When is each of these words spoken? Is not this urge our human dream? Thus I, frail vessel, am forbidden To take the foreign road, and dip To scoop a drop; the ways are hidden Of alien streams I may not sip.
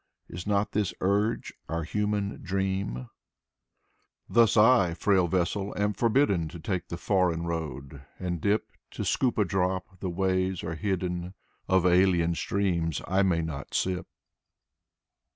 Is 0.27 0.47
not 0.47 0.71
this 0.71 0.95
urge 0.99 1.53
our 1.69 1.83
human 1.83 2.41
dream? 2.41 3.11
Thus 4.27 4.57
I, 4.57 4.95
frail 4.95 5.27
vessel, 5.27 5.75
am 5.77 5.93
forbidden 5.93 6.47
To 6.47 6.59
take 6.59 6.87
the 6.87 6.97
foreign 6.97 7.43
road, 7.45 8.01
and 8.17 8.41
dip 8.41 8.71
To 8.97 9.05
scoop 9.05 9.37
a 9.37 9.45
drop; 9.45 9.99
the 9.99 10.09
ways 10.09 10.63
are 10.63 10.73
hidden 10.73 11.35
Of 11.67 11.85
alien 11.85 12.33
streams 12.33 13.03
I 13.07 13.21
may 13.21 13.43
not 13.43 13.75
sip. 13.75 14.07